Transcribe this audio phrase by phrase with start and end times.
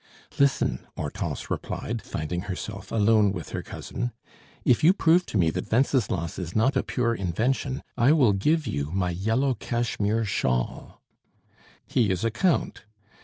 [0.39, 4.13] "Listen," Hortense replied, finding herself alone with her cousin,
[4.65, 8.65] "if you prove to me that Wenceslas is not a pure invention, I will give
[8.65, 11.03] you my yellow cashmere shawl."
[11.85, 12.83] "He is a Count."